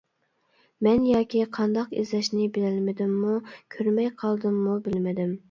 [0.87, 3.37] مەن ياكى قانداق ئىزدەشنى بىلەلمىدىممۇ،
[3.77, 5.39] كۆرمەي قالدىممۇ بىلمىدىم.